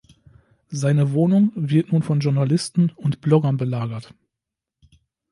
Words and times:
Seine 0.71 1.11
Wohnung 1.11 1.51
wird 1.53 1.91
nun 1.91 2.01
von 2.01 2.21
Journalisten 2.21 2.89
und 2.95 3.21
Bloggern 3.21 3.57
belagert. 3.57 4.15